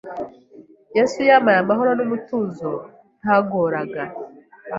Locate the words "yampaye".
1.29-1.57